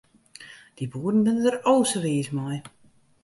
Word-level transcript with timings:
Dy 0.75 0.85
boeren 0.91 1.21
binne 1.25 1.43
der 1.45 1.57
o 1.71 1.73
sa 1.89 1.99
wiis 2.03 2.29
mei. 2.37 2.57